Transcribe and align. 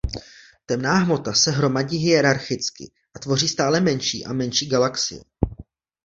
Temná 0.65 0.95
hmota 0.99 1.33
se 1.33 1.51
hromadí 1.51 1.97
hierarchicky 1.97 2.91
a 3.15 3.19
tvoří 3.19 3.47
stále 3.47 3.79
menší 3.79 4.25
a 4.25 4.33
menší 4.33 4.67
galaxie. 4.69 5.21